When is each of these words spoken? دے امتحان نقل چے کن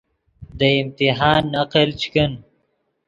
دے 0.57 0.69
امتحان 0.81 1.41
نقل 1.55 1.89
چے 1.99 2.07
کن 2.13 2.31